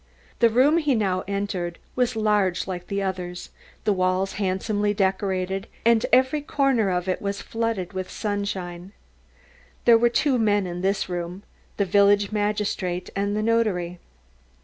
[0.39, 3.51] The room he now entered was large like the others,
[3.83, 8.93] the walls handsomely decorated, and every corner of it was flooded with sunshine.
[9.85, 11.43] There were two men in this room,
[11.77, 13.99] the village magistrate and the notary.